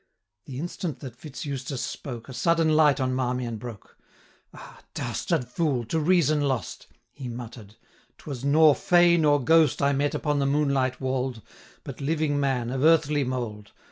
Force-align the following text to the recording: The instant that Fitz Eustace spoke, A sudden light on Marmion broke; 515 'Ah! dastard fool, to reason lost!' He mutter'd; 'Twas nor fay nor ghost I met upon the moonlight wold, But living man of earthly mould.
The 0.45 0.57
instant 0.57 0.99
that 1.01 1.15
Fitz 1.15 1.45
Eustace 1.45 1.83
spoke, 1.83 2.27
A 2.27 2.33
sudden 2.33 2.69
light 2.69 2.99
on 2.99 3.13
Marmion 3.13 3.57
broke; 3.57 3.99
515 4.51 4.53
'Ah! 4.59 4.83
dastard 4.95 5.47
fool, 5.47 5.85
to 5.85 5.99
reason 5.99 6.41
lost!' 6.41 6.87
He 7.11 7.27
mutter'd; 7.27 7.75
'Twas 8.17 8.43
nor 8.43 8.73
fay 8.73 9.15
nor 9.15 9.39
ghost 9.39 9.79
I 9.79 9.93
met 9.93 10.15
upon 10.15 10.39
the 10.39 10.47
moonlight 10.47 10.99
wold, 10.99 11.43
But 11.83 12.01
living 12.01 12.39
man 12.39 12.71
of 12.71 12.83
earthly 12.83 13.23
mould. 13.23 13.73